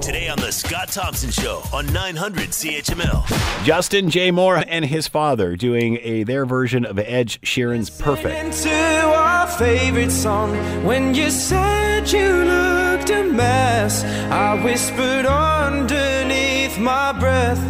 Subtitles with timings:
[0.00, 3.64] Today on The Scott Thompson Show on 900 CHML.
[3.64, 4.30] Justin J.
[4.30, 8.34] Moore and his father doing a their version of Ed Sheeran's Perfect.
[8.36, 10.54] Into our favorite song.
[10.84, 17.60] When you said you looked a mess, I whispered underneath my breath,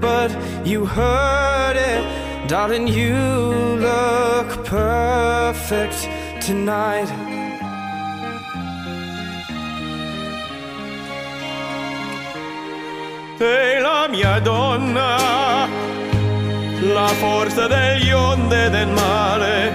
[0.00, 0.30] but
[0.66, 2.88] you heard it, darling.
[2.88, 6.08] You look perfect
[6.44, 7.33] tonight.
[13.36, 15.66] Sei la mia donna,
[16.80, 19.72] la forza degli onde del mare,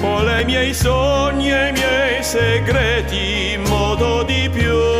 [0.00, 4.93] con i miei sogni e i miei segreti, modo di più.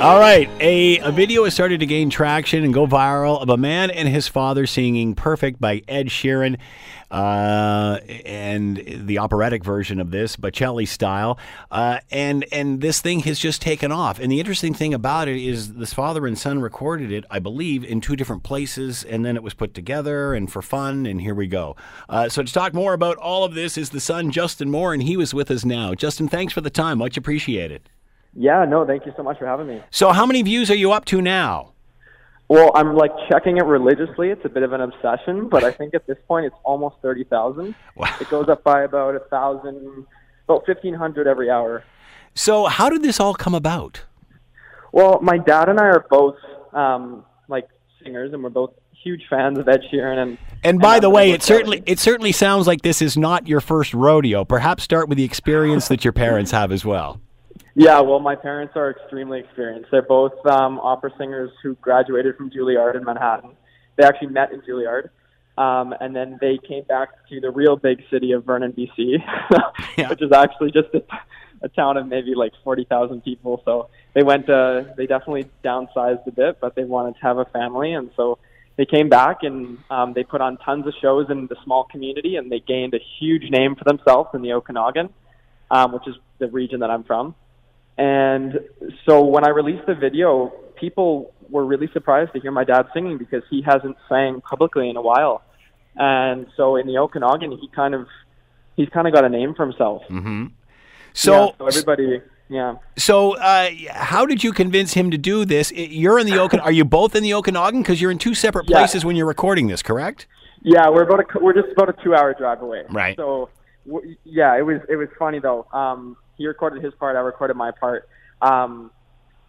[0.00, 3.58] All right, a, a video has started to gain traction and go viral of a
[3.58, 6.56] man and his father singing Perfect by Ed Sheeran.
[7.10, 11.38] Uh, and the operatic version of this, Bocelli style,
[11.70, 14.18] uh, and and this thing has just taken off.
[14.18, 17.84] And the interesting thing about it is, this father and son recorded it, I believe,
[17.84, 21.04] in two different places, and then it was put together and for fun.
[21.04, 21.76] And here we go.
[22.08, 25.02] Uh, so to talk more about all of this is the son Justin Moore, and
[25.02, 25.94] he was with us now.
[25.94, 27.82] Justin, thanks for the time, much appreciated.
[28.34, 29.82] Yeah, no, thank you so much for having me.
[29.90, 31.72] So, how many views are you up to now?
[32.48, 34.30] Well, I'm like checking it religiously.
[34.30, 37.24] It's a bit of an obsession, but I think at this point it's almost thirty
[37.24, 37.74] thousand.
[37.96, 38.14] Wow.
[38.20, 40.06] It goes up by about a thousand,
[40.48, 41.84] about fifteen hundred every hour.
[42.34, 44.02] So, how did this all come about?
[44.92, 46.36] Well, my dad and I are both
[46.72, 47.68] um, like
[48.02, 50.18] singers, and we're both huge fans of Ed Sheeran.
[50.18, 53.60] And And by the way, it certainly it certainly sounds like this is not your
[53.60, 54.44] first rodeo.
[54.44, 57.20] Perhaps start with the experience that your parents have as well.
[57.74, 59.90] Yeah, well, my parents are extremely experienced.
[59.90, 63.50] They're both um, opera singers who graduated from Juilliard in Manhattan.
[63.96, 65.10] They actually met in Juilliard,
[65.56, 69.18] um, and then they came back to the real big city of Vernon, BC,
[69.98, 70.08] Yeah.
[70.08, 71.02] which is actually just a,
[71.62, 73.62] a town of maybe like forty thousand people.
[73.64, 74.48] So they went.
[74.50, 78.38] Uh, they definitely downsized a bit, but they wanted to have a family, and so
[78.76, 82.36] they came back and um, they put on tons of shows in the small community,
[82.36, 85.10] and they gained a huge name for themselves in the Okanagan,
[85.70, 87.34] um, which is the region that I'm from.
[88.00, 88.60] And
[89.06, 93.18] so when I released the video, people were really surprised to hear my dad singing
[93.18, 95.42] because he hasn't sang publicly in a while.
[95.96, 98.06] And so in the Okanagan, he kind of
[98.74, 100.02] he's kind of got a name for himself.
[100.08, 100.46] Mm-hmm.
[101.12, 102.76] So, yeah, so everybody, yeah.
[102.96, 105.70] so uh, how did you convince him to do this?
[105.72, 106.60] You're in the Okan.
[106.62, 107.82] Are you both in the Okanagan?
[107.82, 108.78] Because you're in two separate Yeah.
[108.78, 110.26] places when you're recording this, correct?
[110.62, 112.84] Yeah, we're about a we're just about a two hour drive away.
[112.88, 113.16] Right.
[113.16, 113.50] So
[113.86, 115.66] w- yeah, it was it was funny though.
[115.72, 118.08] Um, he recorded his part, I recorded my part.
[118.40, 118.90] Um,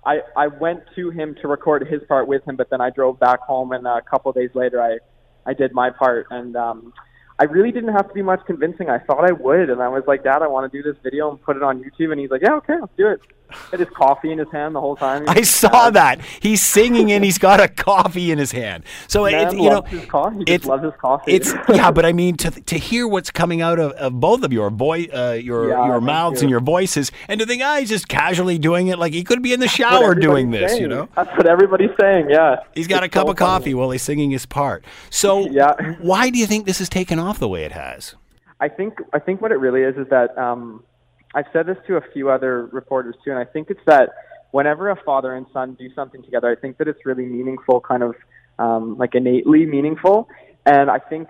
[0.06, 3.18] I I went to him to record his part with him, but then I drove
[3.18, 4.98] back home, and a couple of days later, I
[5.46, 6.94] I did my part, and um,
[7.40, 8.90] I really didn't have to do much convincing.
[8.90, 11.30] I thought I would, and I was like, Dad, I want to do this video
[11.32, 13.22] and put it on YouTube, and he's like, Yeah, okay, let's do it.
[13.72, 15.24] Had his coffee in his hand the whole time.
[15.28, 18.84] I saw that he's singing and he's got a coffee in his hand.
[19.08, 20.38] So it's you know his coffee.
[20.40, 21.32] He just loves his coffee.
[21.34, 24.52] It's yeah, but I mean to to hear what's coming out of, of both of
[24.54, 26.46] your voice, uh, your Yeah, your mouths you.
[26.46, 29.42] and your voices, and to think, ah, he's just casually doing it like he could
[29.42, 30.72] be in the shower doing this.
[30.72, 30.82] saying.
[30.82, 32.30] You know, That's what everybody's saying.
[32.30, 32.58] Yeah.
[32.74, 33.74] he's got a cup so of coffee funny.
[33.76, 34.84] while he's singing his part.
[35.10, 35.74] So Yeah.
[36.02, 38.16] why do you think this has taken off the way it has?
[38.60, 40.84] I think I think what it really is is that um,
[41.34, 44.10] I've said this to a few other reporters too, and I think it's that
[44.52, 48.04] whenever a father and son do something together, I think that it's really meaningful, kind
[48.04, 48.16] of
[48.60, 50.28] um, like innately meaningful.
[50.66, 51.30] And I think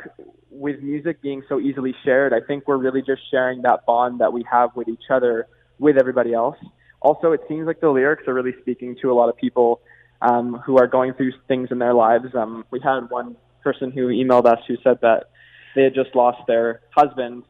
[0.50, 4.34] with music being so easily shared, I think we're really just sharing that bond that
[4.34, 5.48] we have with each other
[5.80, 6.58] with everybody else.
[7.00, 9.82] Also, it seems like the lyrics are really speaking to a lot of people
[10.22, 12.36] um, who are going through things in their lives.
[12.36, 15.30] Um, we had one person who emailed us who said that
[15.76, 17.44] they had just lost their husband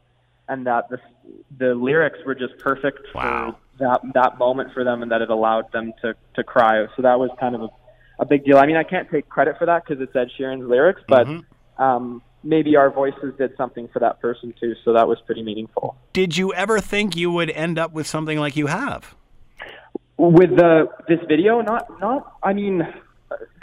[0.48, 1.00] and that the
[1.58, 3.58] the lyrics were just perfect Wow.
[3.78, 6.86] for that that moment for them and that it allowed them to to cry.
[6.96, 7.70] So that was kind of a,
[8.20, 8.58] a big deal.
[8.58, 11.28] I mean, I can't take credit for that because it's Ed Sheeran's lyrics, but
[11.78, 14.76] um, maybe our voices did something for that person too.
[14.84, 15.96] So that was pretty meaningful.
[16.14, 19.16] Did you ever think you would end up with something like you have?
[20.18, 22.34] With the this video, not not.
[22.44, 22.84] I mean,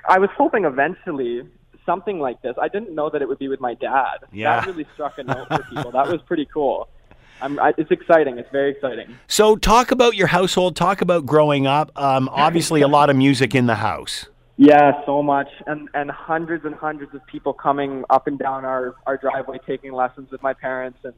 [0.08, 1.42] I was hoping eventually
[1.88, 2.54] something like this.
[2.60, 4.18] I didn't know that it would be with my dad.
[4.30, 4.60] Yeah.
[4.60, 5.90] That really struck a note for people.
[5.92, 6.88] that was pretty cool.
[7.40, 8.36] I'm, I, it's exciting.
[8.38, 9.16] It's very exciting.
[9.26, 10.76] So talk about your household.
[10.76, 11.90] Talk about growing up.
[11.96, 14.26] Um, obviously, a lot of music in the house.
[14.56, 18.96] Yeah, so much, and and hundreds and hundreds of people coming up and down our
[19.06, 21.14] our driveway taking lessons with my parents, and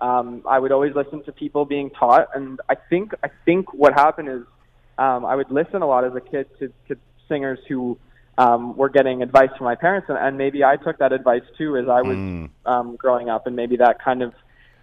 [0.00, 2.28] um, I would always listen to people being taught.
[2.32, 4.42] And I think I think what happened is
[4.98, 6.96] um, I would listen a lot as a kid to, to
[7.28, 7.98] singers who
[8.38, 11.76] um, were getting advice from my parents, and, and maybe I took that advice too
[11.76, 14.34] as I was um, growing up, and maybe that kind of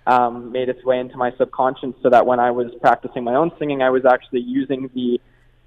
[0.08, 3.52] um, made its way into my subconscious, so that when I was practicing my own
[3.60, 5.22] singing, I was actually using the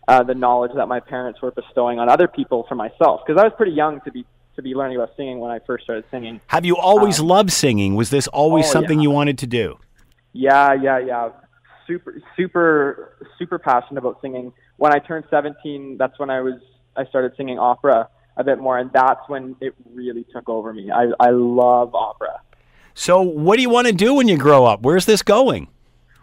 [0.09, 3.23] uh, the knowledge that my parents were bestowing on other people for myself.
[3.27, 4.25] Because I was pretty young to be
[4.56, 6.41] to be learning about singing when I first started singing.
[6.47, 7.94] Have you always loved singing?
[7.94, 9.05] Was this always oh, something yeah.
[9.05, 9.79] you wanted to do?
[10.33, 11.31] Yeah, yeah, yeah.
[11.87, 14.53] Super, super, super passionate about singing.
[14.77, 16.55] When I turned 17, that's when I was
[16.96, 20.90] I started singing opera a bit more, and that's when it really took over me.
[20.90, 22.40] I I love opera.
[22.94, 24.82] So, what do you want to do when you grow up?
[24.82, 25.69] Where's this going?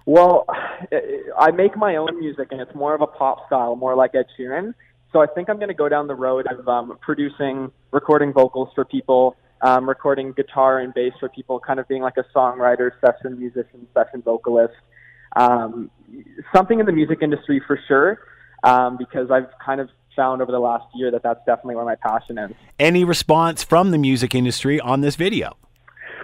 [0.05, 0.45] Well,
[1.39, 4.25] I make my own music, and it's more of a pop style, more like Ed
[4.37, 4.73] Sheeran.
[5.11, 8.69] So I think I'm going to go down the road of um, producing, recording vocals
[8.73, 12.91] for people, um, recording guitar and bass for people, kind of being like a songwriter,
[12.99, 14.73] session musician, session vocalist.
[15.35, 15.91] Um,
[16.53, 18.19] something in the music industry for sure,
[18.63, 21.95] um, because I've kind of found over the last year that that's definitely where my
[21.95, 22.51] passion is.
[22.80, 25.57] Any response from the music industry on this video?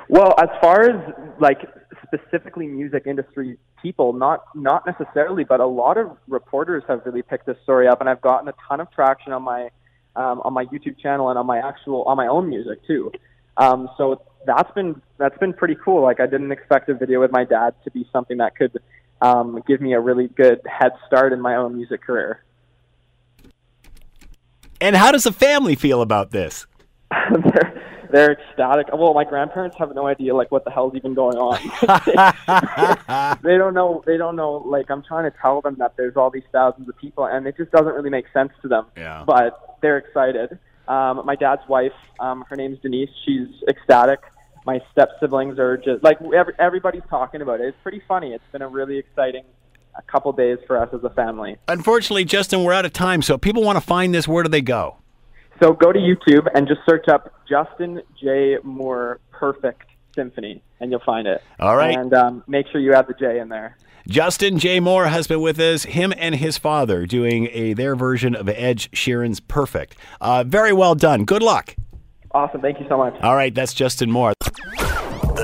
[0.08, 1.60] Well, as far as like
[2.04, 7.46] specifically music industry people, not not necessarily, but a lot of reporters have really picked
[7.46, 9.70] this story up, and I've gotten a ton of traction on my
[10.16, 13.12] um, on my YouTube channel and on my actual on my own music too.
[13.58, 16.02] Um, so that's been that's been pretty cool.
[16.02, 18.80] Like I didn't expect a video with my dad to be something that could
[19.22, 22.44] um, give me a really good head start in my own music career.
[24.82, 26.66] And how does the family feel about this?
[27.12, 28.88] they're, they're ecstatic.
[28.94, 31.60] Well, my grandparents have no idea like what the hell's even going on.
[33.44, 34.04] they don't know.
[34.06, 34.64] They don't know.
[34.66, 37.58] Like I'm trying to tell them that there's all these thousands of people, and it
[37.58, 38.86] just doesn't really make sense to them.
[38.96, 39.24] Yeah.
[39.26, 40.58] But they're excited.
[40.88, 43.10] Um, my dad's wife, um, her name's Denise.
[43.26, 44.20] She's ecstatic.
[44.66, 47.68] My step siblings are just like every, everybody's talking about it.
[47.68, 48.34] It's pretty funny.
[48.34, 49.44] It's been a really exciting
[50.00, 51.58] a couple days for us as a family.
[51.68, 53.22] Unfortunately, Justin, we're out of time.
[53.22, 54.98] So, if people want to find this, where do they go?
[55.62, 58.58] So go to YouTube and just search up Justin J.
[58.64, 59.84] Moore Perfect
[60.16, 61.44] Symphony, and you'll find it.
[61.60, 61.98] All right.
[61.98, 63.78] And um, make sure you add the J in there.
[64.08, 64.80] Justin J.
[64.80, 65.84] Moore has been with us.
[65.84, 70.96] Him and his father doing a their version of Ed Sheeran's "Perfect." Uh, very well
[70.96, 71.26] done.
[71.26, 71.76] Good luck.
[72.32, 72.62] Awesome.
[72.62, 73.16] Thank you so much.
[73.22, 74.34] All right, that's Justin Moore.